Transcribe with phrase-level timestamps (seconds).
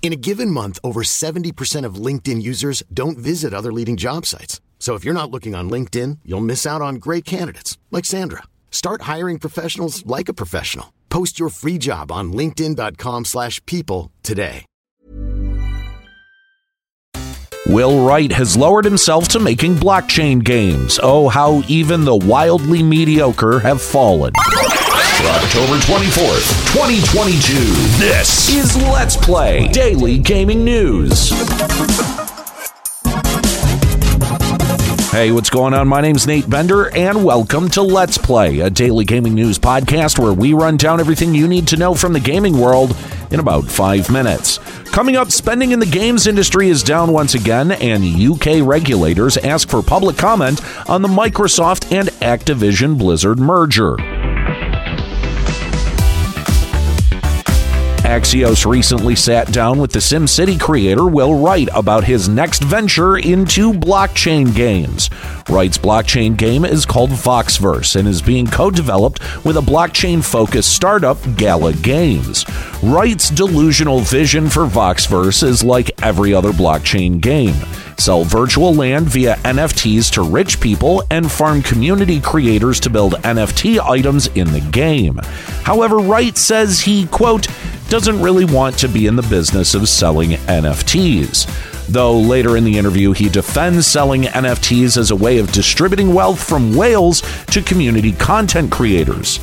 [0.00, 4.62] In a given month, over 70% of LinkedIn users don't visit other leading job sites.
[4.78, 8.44] So if you're not looking on LinkedIn, you'll miss out on great candidates like Sandra.
[8.70, 10.94] Start hiring professionals like a professional.
[11.10, 14.64] Post your free job on linkedin.com/people today.
[17.66, 20.98] Will Wright has lowered himself to making blockchain games.
[21.02, 24.32] Oh, how even the wildly mediocre have fallen.
[25.18, 27.58] For October 24th, 2022,
[27.98, 31.30] this is Let's Play Daily Gaming News.
[35.10, 35.88] Hey, what's going on?
[35.88, 40.32] My name's Nate Bender, and welcome to Let's Play, a daily gaming news podcast where
[40.32, 42.96] we run down everything you need to know from the gaming world
[43.32, 44.58] in about five minutes.
[44.92, 49.68] Coming up, spending in the games industry is down once again, and UK regulators ask
[49.68, 53.96] for public comment on the Microsoft and Activision Blizzard merger.
[58.08, 63.70] Axios recently sat down with the SimCity creator Will Wright about his next venture into
[63.70, 65.10] blockchain games.
[65.50, 70.74] Wright's blockchain game is called Voxverse and is being co developed with a blockchain focused
[70.74, 72.46] startup, Gala Games.
[72.82, 77.56] Wright's delusional vision for Voxverse is like every other blockchain game
[77.98, 83.80] sell virtual land via NFTs to rich people, and farm community creators to build NFT
[83.80, 85.16] items in the game.
[85.64, 87.48] However, Wright says he, quote,
[87.88, 91.86] doesn't really want to be in the business of selling NFTs.
[91.86, 96.42] Though later in the interview, he defends selling NFTs as a way of distributing wealth
[96.46, 99.38] from whales to community content creators,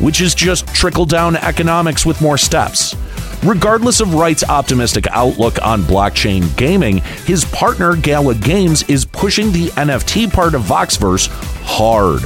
[0.00, 2.94] which is just trickle down economics with more steps.
[3.42, 9.66] Regardless of Wright's optimistic outlook on blockchain gaming, his partner Gala Games is pushing the
[9.70, 11.26] NFT part of Voxverse
[11.64, 12.22] hard.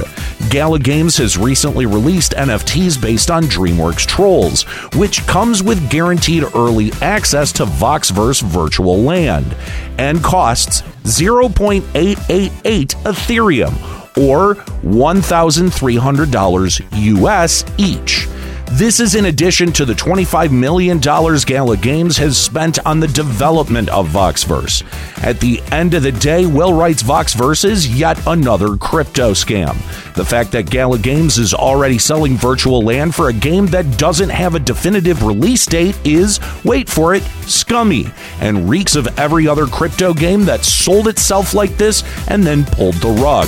[0.49, 4.63] Gala Games has recently released NFTs based on DreamWorks Trolls,
[4.95, 9.55] which comes with guaranteed early access to Voxverse Virtual Land
[9.97, 13.73] and costs 0.888 Ethereum
[14.17, 18.27] or $1,300 US each.
[18.71, 23.87] This is in addition to the $25 million Gala Games has spent on the development
[23.89, 24.83] of Voxverse.
[25.23, 29.73] At the end of the day, Will Wright's Voxverse is yet another crypto scam.
[30.15, 34.29] The fact that Gala Games is already selling virtual land for a game that doesn't
[34.29, 38.07] have a definitive release date is, wait for it, scummy,
[38.41, 42.95] and reeks of every other crypto game that sold itself like this and then pulled
[42.95, 43.47] the rug.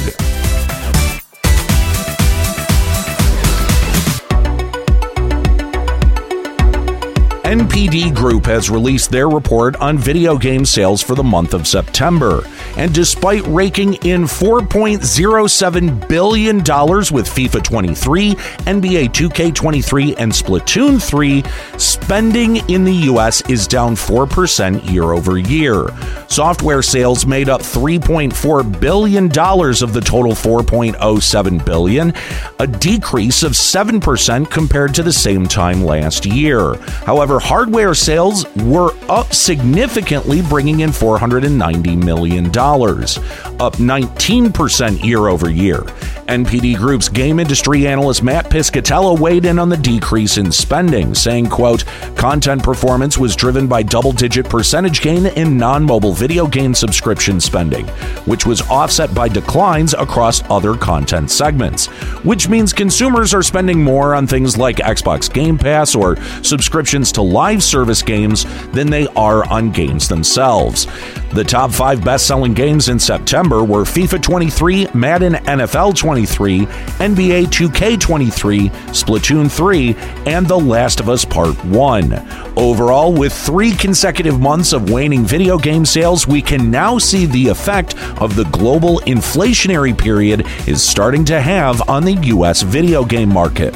[7.49, 12.43] NPD Group has released their report on video game sales for the month of September.
[12.77, 21.43] And despite raking in $4.07 billion with FIFA 23, NBA 2K23, and Splatoon 3,
[21.79, 25.87] spending in the US is down 4% year over year.
[26.27, 32.13] Software sales made up $3.4 billion of the total 4.07 billion,
[32.59, 36.75] a decrease of 7% compared to the same time last year.
[36.75, 45.83] However, hardware sales were up significantly, bringing in $490 million, up 19% year over year.
[46.29, 51.49] NPD Group's game industry analyst Matt Piscatella weighed in on the decrease in spending, saying,
[51.49, 51.83] quote,
[52.15, 57.87] content performance was driven by double-digit percentage gain in non-mobile video game subscription spending,
[58.25, 61.87] which was offset by declines across other content segments,
[62.23, 67.23] which means consumers are spending more on things like Xbox Game Pass or subscriptions to
[67.23, 70.85] live service games than they are on games themselves.
[71.31, 77.45] The top five best selling games in September were FIFA 23, Madden NFL 23, NBA
[77.45, 79.95] 2K23, Splatoon 3,
[80.25, 82.13] and The Last of Us Part 1.
[82.57, 87.49] Overall, with three consecutive months of waning video game sales, we can now see the
[87.49, 92.63] effect of the global inflationary period is starting to have on the U.S.
[92.63, 93.75] video game market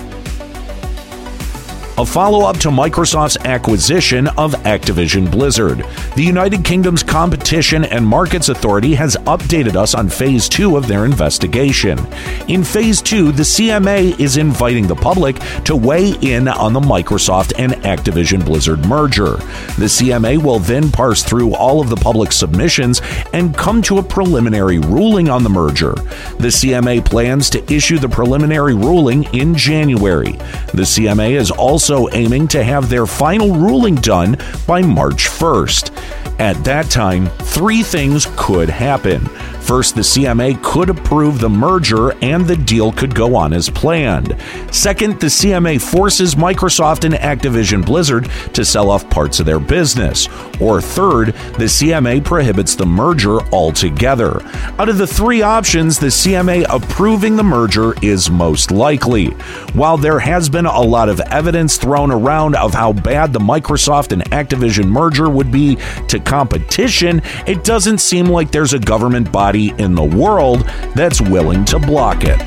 [1.98, 5.86] a follow up to Microsoft's acquisition of Activision Blizzard.
[6.16, 11.06] The United Kingdom's Competition and Markets Authority has updated us on Phase 2 of their
[11.06, 12.00] investigation.
[12.48, 17.54] In Phase 2, the CMA is inviting the public to weigh in on the Microsoft
[17.60, 19.36] and Activision Blizzard merger.
[19.78, 23.04] The CMA will then parse through all of the public submissions
[23.34, 25.94] and come to a preliminary ruling on the merger.
[26.40, 30.32] The CMA plans to issue the preliminary ruling in January.
[30.74, 35.92] The CMA is also also aiming to have their final ruling done by March 1st.
[36.40, 39.26] At that time, three things could happen.
[39.64, 44.36] First, the CMA could approve the merger and the deal could go on as planned.
[44.72, 50.28] Second, the CMA forces Microsoft and Activision Blizzard to sell off parts of their business.
[50.60, 51.28] Or third,
[51.58, 54.42] the CMA prohibits the merger altogether.
[54.80, 59.28] Out of the three options, the CMA approving the merger is most likely.
[59.74, 64.12] While there has been a lot of evidence thrown around of how bad the Microsoft
[64.12, 65.78] and Activision merger would be
[66.10, 70.62] to competition, it doesn't seem like there's a government body in the world
[70.96, 72.42] that's willing to block it.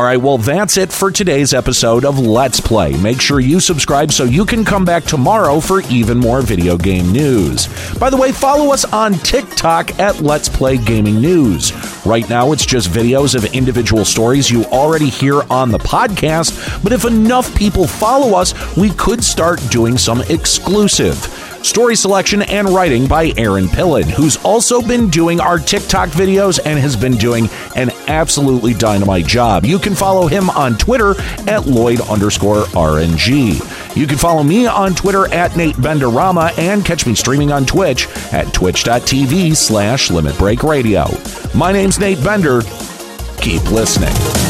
[0.00, 2.96] All right, well, that's it for today's episode of Let's Play.
[3.02, 7.12] Make sure you subscribe so you can come back tomorrow for even more video game
[7.12, 7.68] news.
[7.98, 11.74] By the way, follow us on TikTok at Let's Play Gaming News.
[12.06, 16.92] Right now, it's just videos of individual stories you already hear on the podcast, but
[16.92, 21.18] if enough people follow us, we could start doing some exclusive.
[21.62, 26.78] Story selection and writing by Aaron Pillen, who's also been doing our TikTok videos and
[26.78, 29.64] has been doing an absolutely dynamite job.
[29.64, 31.14] You can follow him on Twitter
[31.46, 33.96] at Lloyd underscore RNG.
[33.96, 38.08] You can follow me on Twitter at Nate Benderama and catch me streaming on Twitch
[38.32, 41.06] at twitch.tv slash Limit Break Radio.
[41.54, 42.62] My name's Nate Bender.
[43.38, 44.49] Keep listening.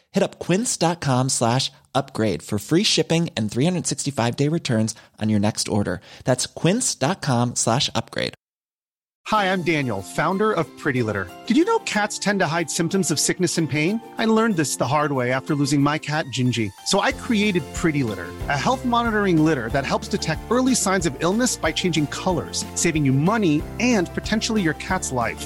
[0.11, 5.67] Hit up quince.com slash upgrade for free shipping and 365 day returns on your next
[5.67, 6.01] order.
[6.25, 8.33] That's quince.com slash upgrade.
[9.27, 11.29] Hi, I'm Daniel, founder of Pretty Litter.
[11.45, 14.01] Did you know cats tend to hide symptoms of sickness and pain?
[14.17, 16.71] I learned this the hard way after losing my cat, Gingy.
[16.87, 21.15] So I created Pretty Litter, a health monitoring litter that helps detect early signs of
[21.19, 25.45] illness by changing colors, saving you money and potentially your cat's life.